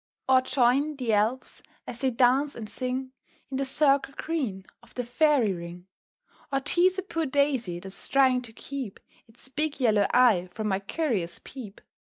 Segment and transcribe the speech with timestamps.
[0.33, 3.11] _"]Or join the Elves as they dance and sing
[3.51, 5.85] In the circle green of the fairy ring,
[6.51, 10.79] Or tease a poor Daisy that's trying to keep Its big yellow eye from my
[10.79, 11.81] curious peep.